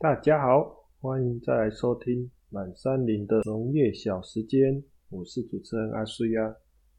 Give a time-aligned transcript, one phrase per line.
[0.00, 6.54] 大家好，欢迎再来收听满山林的农业小时间，我是主持人阿瑞啊，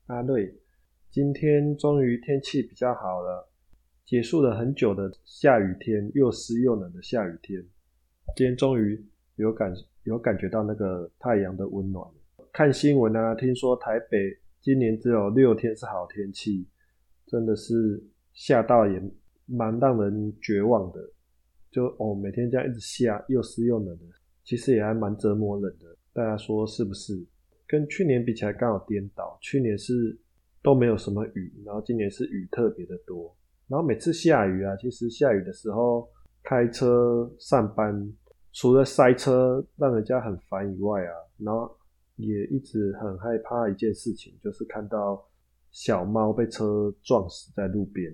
[0.08, 0.54] 阿瑞。
[1.10, 3.48] 今天终于天气比较好了，
[4.06, 7.66] 结束了很久的下雨天，又湿又冷的下雨天，
[8.36, 9.02] 今天终于
[9.38, 9.74] 有感
[10.04, 12.06] 有感觉到那个太阳的温暖。
[12.52, 16.68] 看新闻啊，听说台北今年只有六天是好天气，
[17.26, 18.04] 真的是
[18.34, 19.02] 下到也
[19.46, 21.10] 蛮让人绝望的。
[21.72, 24.06] 就哦，每天这样一直下，又湿又冷的，
[24.44, 25.96] 其实也还蛮折磨人的。
[26.14, 27.24] 大家说是不是？
[27.68, 30.18] 跟去年比起来刚好颠倒，去年是
[30.64, 33.36] 都没有什么雨，然后今年是雨特别的多。
[33.68, 36.10] 然后每次下雨啊，其实下雨的时候
[36.42, 38.12] 开车上班，
[38.54, 41.70] 除了塞车让人家很烦以外啊，然后
[42.16, 45.24] 也一直很害怕一件事情，就是看到
[45.70, 48.12] 小猫被车撞死在路边，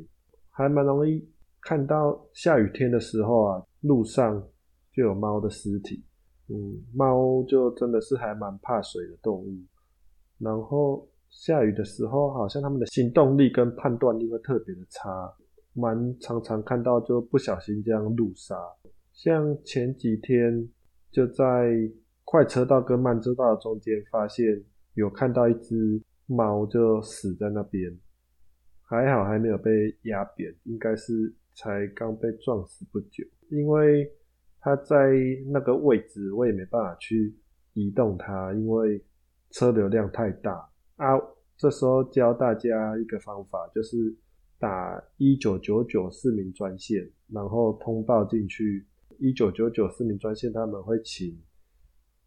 [0.49, 1.26] 还蛮容易。
[1.66, 4.40] 看到下雨天的时候啊，路上
[4.94, 6.05] 就有猫的尸体。
[6.48, 9.57] 嗯，猫就真的是还蛮怕水的动物。
[10.38, 15.34] 然后下雨的时候，好像它们的行动力跟判断力会特别的差，
[15.74, 18.55] 蛮常常看到就不小心这样路杀。
[19.12, 20.70] 像前几天
[21.12, 21.74] 就在
[22.26, 24.63] 快车道跟慢车道中间，发现
[24.94, 27.91] 有看到一只猫就死在那边，
[28.84, 31.34] 还好还没有被压扁，应该是。
[31.55, 34.11] 才刚被撞死不久，因为
[34.59, 34.95] 它在
[35.48, 37.34] 那个位置，我也没办法去
[37.73, 39.01] 移动它，因为
[39.51, 41.17] 车流量太大啊。
[41.57, 44.13] 这时候教大家一个方法，就是
[44.59, 48.85] 打一九九九市民专线，然后通报进去。
[49.17, 51.41] 一九九九市民专线他们会请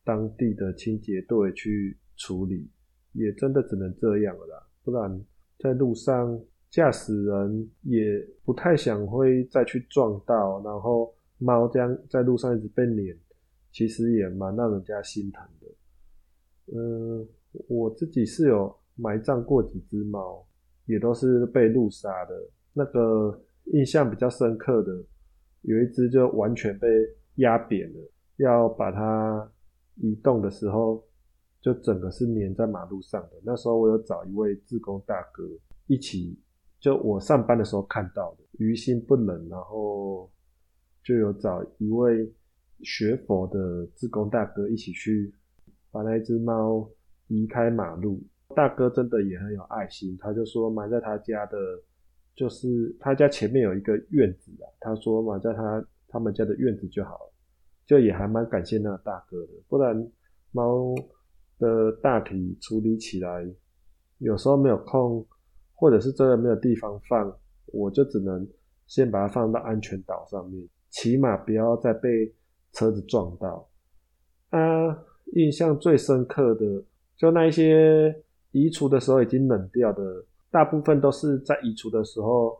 [0.04, 2.70] 当地的清洁队去处理，
[3.12, 5.22] 也真的只能这样了啦，不然
[5.58, 6.40] 在路上。
[6.70, 8.02] 驾驶人也
[8.44, 13.16] 不太想会再去撞到，然后猫这样在路上一直被碾，
[13.72, 16.76] 其实也蛮让人家心疼的。
[16.76, 17.26] 嗯，
[17.68, 20.46] 我自己是有埋葬过几只猫，
[20.84, 22.34] 也都是被路杀的。
[22.74, 23.40] 那个
[23.72, 25.02] 印象比较深刻的，
[25.62, 26.86] 有一只就完全被
[27.36, 29.50] 压扁了，要把它
[29.96, 31.02] 移动的时候，
[31.62, 33.40] 就整个是粘在马路上的。
[33.42, 35.48] 那时候我有找一位志工大哥
[35.86, 36.38] 一起。
[36.80, 40.30] 就我上班的时候看到的，于心不忍，然后
[41.02, 42.32] 就有找一位
[42.82, 45.34] 学佛的志工大哥一起去
[45.90, 46.88] 把那只猫
[47.26, 48.22] 移开马路。
[48.54, 51.58] 大哥真的也很有爱心，他就说埋在他家的，
[52.36, 57.32] 就是他家前面有一个院子啊，他说埋在他他们家的院子就好了，
[57.86, 60.10] 就也还蛮感谢那个大哥的，不然
[60.52, 60.94] 猫
[61.58, 63.44] 的大体处理起来
[64.18, 65.26] 有时候没有空。
[65.78, 67.32] 或者是真的没有地方放，
[67.66, 68.44] 我就只能
[68.88, 72.34] 先把它放到安全岛上面，起码不要再被
[72.72, 73.70] 车子撞到。
[74.50, 74.58] 啊，
[75.34, 76.82] 印象最深刻的
[77.16, 78.12] 就那一些
[78.50, 80.02] 移除的时候已经冷掉的，
[80.50, 82.58] 大部分都是在移除的时候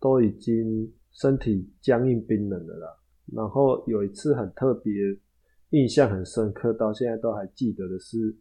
[0.00, 2.98] 都已经身体僵硬冰冷的了。
[3.32, 4.92] 然后有一次很特别，
[5.70, 8.36] 印象很深刻，到现在都还记得的是，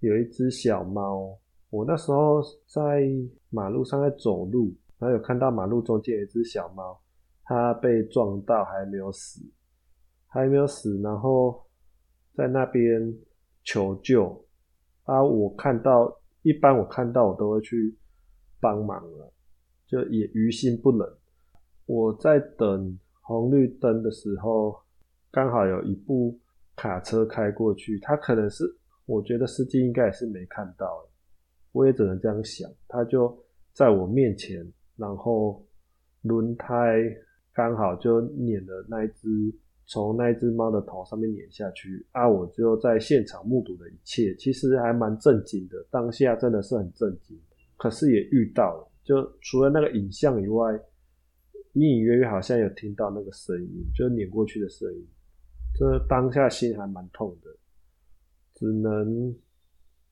[0.00, 1.38] 有一只小猫。
[1.74, 3.02] 我那时候在
[3.50, 6.96] 马路上在走路，然后有看到马路中间有一只小猫，
[7.42, 9.40] 它被撞到还没有死，
[10.28, 11.66] 还没有死，然后
[12.32, 13.12] 在那边
[13.64, 14.46] 求救
[15.02, 15.20] 啊！
[15.20, 17.98] 我看到，一般我看到我都会去
[18.60, 19.32] 帮忙了，
[19.84, 21.00] 就也于心不忍。
[21.86, 24.76] 我在等红绿灯的时候，
[25.32, 26.38] 刚好有一部
[26.76, 28.64] 卡车开过去，他可能是，
[29.06, 31.04] 我觉得司机应该也是没看到。
[31.74, 33.36] 我也只能这样想，他就
[33.72, 34.64] 在我面前，
[34.96, 35.60] 然后
[36.22, 37.02] 轮胎
[37.52, 39.28] 刚好就碾了那一只，
[39.84, 42.28] 从那只猫的头上面碾下去啊！
[42.28, 47.36] 我就在现场目睹了一切，其实还蛮震惊的，当下真的是很震惊。
[47.76, 50.72] 可是也遇到了，就除了那个影像以外，
[51.72, 55.04] 隐隐约约好像有听到那个声音，就碾过去的声音，
[55.76, 57.50] 这当下心还蛮痛的，
[58.54, 59.34] 只能，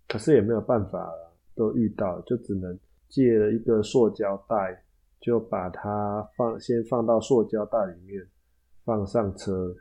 [0.09, 1.32] 可是也没有办法了。
[1.63, 2.77] 都遇到，就只能
[3.09, 4.85] 借了一个塑胶袋，
[5.21, 8.21] 就把它放，先放到塑胶袋里面，
[8.85, 9.73] 放上车。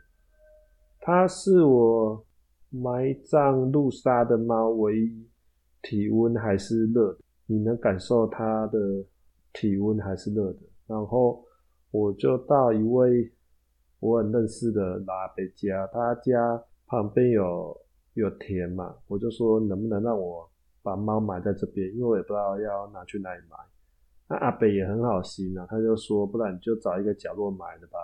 [0.99, 2.23] 它是我
[2.69, 5.27] 埋葬露莎的猫唯一
[5.81, 7.17] 体温还是热的，
[7.47, 9.03] 你能感受它的
[9.51, 10.59] 体温还是热的。
[10.85, 11.43] 然后
[11.89, 13.31] 我就到一位
[13.99, 17.75] 我很认识的拉贝家，他家旁边有
[18.13, 20.47] 有田嘛，我就说能不能让我。
[20.81, 23.57] 把猫埋在这边，因为我也不知道要拿去哪里埋。
[24.27, 27.97] 那阿北也很好心啊，他就说，不然你就找一个角落埋了吧。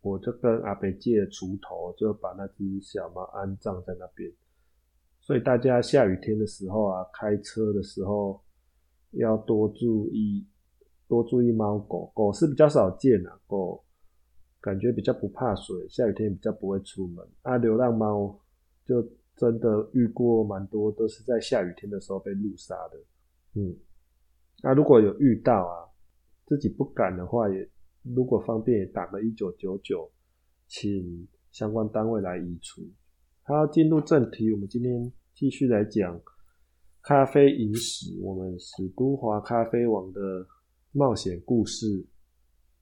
[0.00, 4.32] 我就跟阿北借锄头，就把那只小猫安葬在那边。
[5.20, 8.40] 所以大家下雨天的时候啊，开车的时候
[9.10, 10.46] 要多注意，
[11.08, 12.10] 多注意猫狗。
[12.14, 13.84] 狗是比较少见啊，狗
[14.60, 17.26] 感觉比较不怕水，下雨天比较不会出门。
[17.42, 18.38] 啊，流浪猫
[18.84, 19.02] 就
[19.38, 22.98] 真的遇过蛮多，都是在下雨天的时候被路杀的。
[23.54, 23.74] 嗯，
[24.62, 25.86] 那如果有遇到啊，
[26.44, 27.66] 自己不敢的话，也
[28.02, 30.10] 如果方便也打个一九九九，
[30.66, 32.82] 请相关单位来移除。
[33.44, 36.20] 好，进入正题，我们今天继续来讲
[37.02, 40.46] 咖啡饮史，我们史都华咖啡王的
[40.92, 42.04] 冒险故事。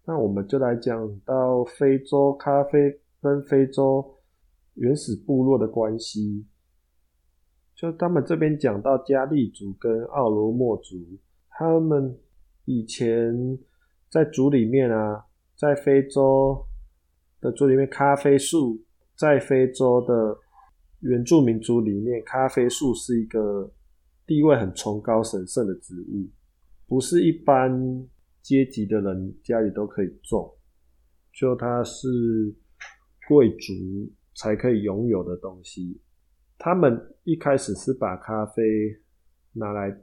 [0.04, 4.15] 那我们就来讲到非洲咖啡跟非洲
[4.76, 6.46] 原始部落的关系。
[7.74, 10.96] 就他们这边讲到加利族跟奥罗莫族，
[11.50, 12.18] 他们
[12.64, 13.58] 以前
[14.08, 16.66] 在族里面啊，在非洲
[17.38, 18.82] 的族里面，咖啡树
[19.14, 20.38] 在非洲的
[21.00, 23.70] 原住民族里面，咖啡树是一个
[24.26, 26.26] 地位很崇高、神圣的植物，
[26.86, 27.70] 不是一般
[28.40, 30.50] 阶级的人家里都可以种，
[31.30, 32.08] 就它是
[33.28, 33.74] 贵族
[34.36, 36.00] 才可以拥有的东西。
[36.58, 38.62] 他们一开始是把咖啡
[39.52, 39.94] 拿来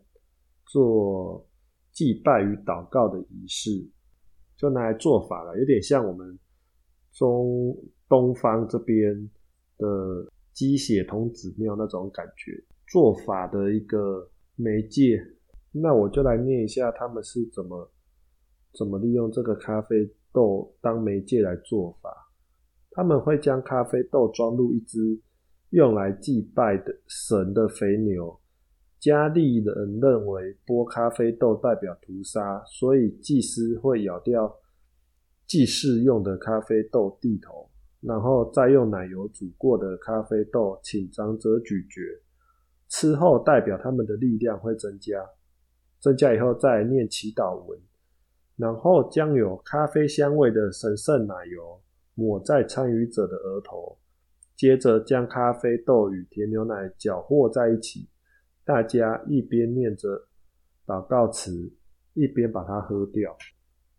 [0.66, 1.48] 做
[1.92, 3.70] 祭拜与祷告的仪式，
[4.58, 6.38] 就拿来做法了，有点像我们
[7.12, 7.76] 中
[8.10, 9.30] 东方这边
[9.78, 12.52] 的鸡血童子庙那种感觉，
[12.88, 15.20] 做法的一个媒介。
[15.72, 17.92] 那我就来念一下他们是怎么
[18.78, 22.23] 怎么利用这个咖啡豆当媒介来做法。
[22.94, 25.20] 他们会将咖啡豆装入一只。
[25.70, 28.40] 用来祭拜的神的肥牛，
[29.00, 34.56] 加利人认为剥咖啡豆代表屠杀，所以祭司会咬掉
[35.48, 37.68] 祭祀用的咖啡豆蒂头，
[38.02, 42.00] 然后再用奶油煮过的咖啡豆请长者咀嚼，
[42.90, 45.28] 吃后代表他们的力量会增加，
[46.00, 47.80] 增加以后再念祈祷文，
[48.58, 51.82] 然后将有咖啡香味的神圣奶油
[52.16, 53.98] 抹在参与者的额头。
[54.56, 58.08] 接着将咖啡豆与甜牛奶搅和在一起，
[58.64, 60.28] 大家一边念着
[60.86, 61.74] 祷告词，
[62.14, 63.36] 一边把它喝掉，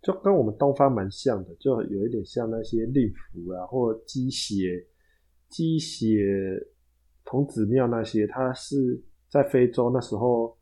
[0.01, 4.87] 就跟我们东方蛮像的，就有一点像那些令符啊，或鸡血、
[5.51, 6.65] 鸡血
[7.25, 10.57] 童子尿那些，它是在非洲那时候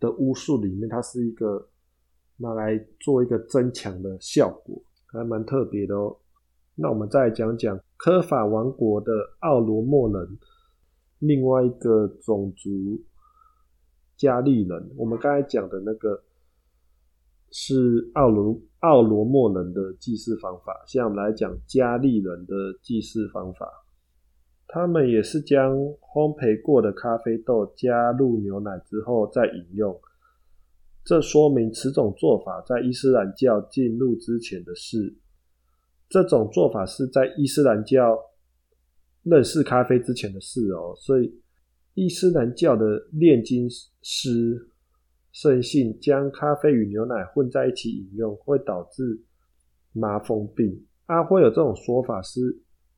[0.00, 1.66] 的巫术里面，它是一个
[2.36, 6.18] 拿来做一个增强的效果，还蛮特别的哦。
[6.78, 10.38] 那我们再讲讲科法王国的奥罗莫人，
[11.20, 13.02] 另外一个种族
[14.14, 14.90] 加利人。
[14.94, 16.22] 我们刚才讲的那个
[17.50, 23.66] 是奥罗奥罗莫人的祭祀方法，现在我们来讲加利人的祭祀方法。
[24.68, 29.98] 他们也是将烘焙过的咖啡豆加入牛奶之后再饮用，
[31.04, 35.16] 这说明此种做法在伊斯兰教进入之前的事。
[36.08, 38.16] 这种做法是在伊斯兰教
[39.24, 41.42] 认识咖啡之前的事哦，所以
[41.94, 43.68] 伊斯兰教的炼金
[44.02, 44.70] 师
[45.32, 49.20] 圣信将咖啡与牛奶混在一起饮用会导致
[49.92, 50.86] 麻风病。
[51.06, 52.40] 啊，会有这种说法是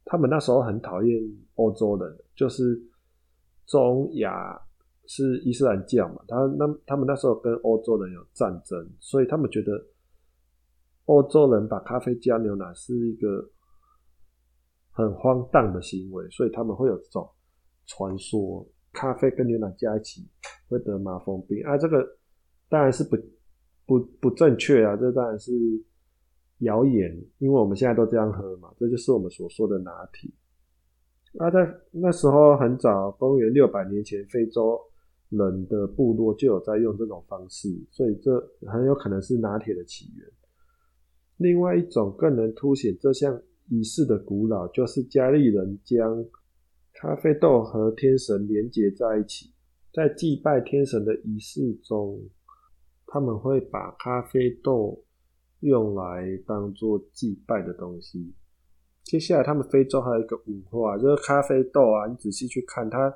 [0.04, 1.18] 他们那时候很讨厌
[1.54, 2.78] 欧洲人，就是
[3.66, 4.60] 中亚
[5.06, 9.72] 是伊斯兰教嘛，他那他们那时候跟欧洲人有战争，所以他们觉得。
[11.08, 13.42] 欧洲人把咖啡加牛奶是一个
[14.90, 17.26] 很荒诞的行为，所以他们会有这种
[17.86, 20.28] 传说：咖啡跟牛奶加一起
[20.68, 21.64] 会得麻风病。
[21.64, 22.06] 啊，这个
[22.68, 23.16] 当然是不
[23.86, 24.94] 不不正确啊！
[24.96, 25.50] 这当然是
[26.58, 30.30] 谣言，因为我们现在都这样喝嘛，这就是我们所说的拿铁。
[31.38, 31.58] 啊，在
[31.90, 34.78] 那时候很早，公元六百年前，非洲
[35.30, 40.28] 人的部落就有在用这种方式，所以这很有可能是拿铁的起源。
[41.38, 46.24] 另外一种更能凸显这项仪式的古老，就是加利人将
[46.94, 49.52] 咖啡豆和天神连接在一起，
[49.92, 52.20] 在祭拜天神的仪式中，
[53.06, 55.04] 他们会把咖啡豆
[55.60, 58.34] 用来当做祭拜的东西。
[59.04, 63.14] 接下来，他们非洲还有一个文化，就是咖啡豆啊，你仔细去看它，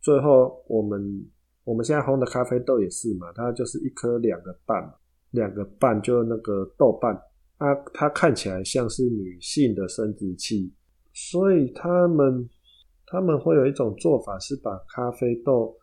[0.00, 1.26] 最后我们
[1.64, 4.92] 我们现在烘的咖啡豆也是嘛，它就是一颗两个半，
[5.30, 7.18] 两个半就是那个豆瓣。
[7.62, 10.72] 它它看起来像是女性的生殖器，
[11.12, 12.50] 所以他们
[13.06, 15.76] 他们会有一种做法是把咖啡豆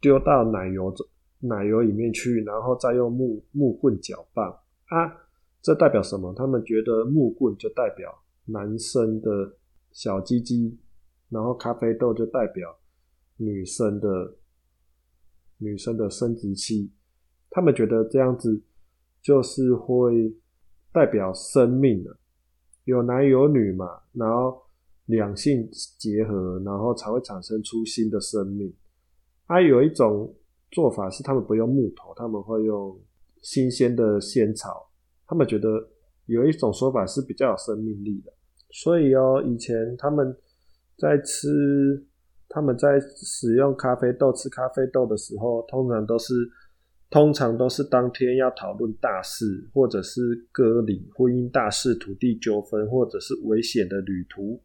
[0.00, 0.92] 丢到奶油
[1.38, 5.16] 奶油里面去，然后再用木木棍搅拌啊，
[5.62, 6.34] 这代表什么？
[6.34, 8.12] 他们觉得木棍就代表
[8.44, 9.56] 男生的
[9.92, 10.76] 小鸡鸡，
[11.28, 12.76] 然后咖啡豆就代表
[13.36, 14.36] 女生的
[15.58, 16.90] 女生的生殖器。
[17.48, 18.60] 他们觉得这样子
[19.22, 20.36] 就是会
[20.96, 22.16] 代表生命了，
[22.84, 24.62] 有男有女嘛，然后
[25.04, 28.72] 两性结合，然后才会产生出新的生命。
[29.46, 30.34] 还有一种
[30.70, 32.98] 做法是，他们不用木头，他们会用
[33.42, 34.88] 新鲜的仙草。
[35.26, 35.68] 他们觉得
[36.24, 38.32] 有一种说法是比较有生命力的。
[38.70, 40.34] 所以哦，以前他们
[40.96, 42.02] 在吃，
[42.48, 46.32] 他们在使用咖啡豆吃咖啡豆的时候，通常都是。
[47.08, 50.20] 通常都是当天要讨论大事，或者是
[50.50, 54.60] 割礼、婚姻大事、土地纠纷，或者是危险的旅途。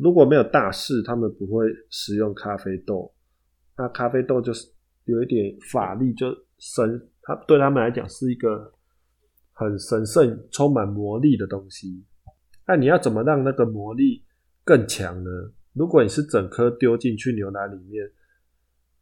[0.00, 3.12] 如果没有大事，他们不会使用咖啡豆。
[3.78, 4.66] 那咖啡豆就是
[5.04, 6.26] 有一点法力，就
[6.58, 8.72] 神，它对他们来讲是一个
[9.52, 12.04] 很神圣、充满魔力的东西。
[12.66, 14.24] 那你要怎么让那个魔力
[14.64, 15.30] 更强呢？
[15.74, 18.10] 如果你是整颗丢进去牛奶里面，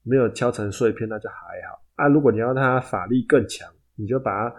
[0.05, 1.37] 没有敲成碎片，那就还
[1.69, 1.83] 好。
[1.97, 4.57] 啊，如果你要它法力更强，你就把它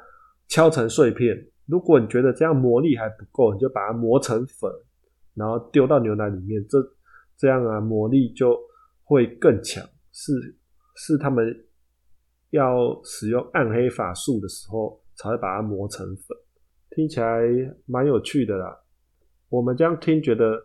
[0.48, 1.36] 敲成碎片；
[1.66, 4.72] 如果你觉得这样魔力还不够，你就把它磨成粉，
[5.34, 6.66] 然后丢到牛奶里面。
[6.68, 6.78] 这
[7.38, 8.58] 这样啊，魔力就
[9.04, 9.84] 会更强。
[10.12, 10.34] 是
[10.96, 11.46] 是，他们
[12.52, 16.38] 要使用暗黑法术的时候才会把它磨成粉。
[16.92, 17.42] 听起来
[17.86, 18.74] 蛮有趣的啦。
[19.50, 20.58] 我们这样听觉得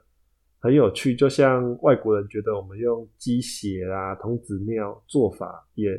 [0.60, 5.90] 很有趣，就像外国人觉得我们用鸡血啦、童子尿做法也。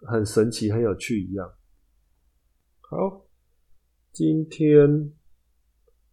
[0.00, 1.54] 很神奇，很有趣一样。
[2.80, 3.26] 好，
[4.12, 5.10] 今天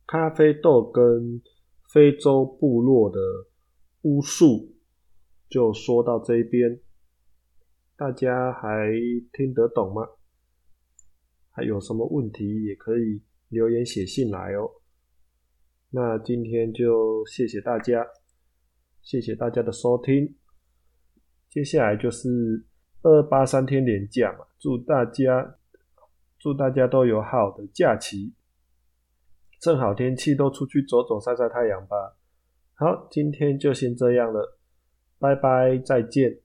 [0.08, 1.42] 咖啡豆跟
[1.90, 3.20] 非洲部落的
[4.04, 4.74] 巫术
[5.50, 6.80] 就说到这边，
[7.98, 8.90] 大家还
[9.34, 10.08] 听得懂吗？
[11.52, 14.72] 还有什么问题也可以留言写信来哦。
[15.96, 18.04] 那今天就谢谢大家，
[19.04, 20.36] 谢谢大家的收听。
[21.50, 22.66] 接下来就是。
[23.06, 25.58] 二八三天连假嘛，祝大家
[26.40, 28.34] 祝大家都有好的假期，
[29.60, 32.16] 正好天气都出去走走晒晒太阳吧。
[32.76, 34.58] 好，今天就先这样了，
[35.20, 36.43] 拜拜，再见。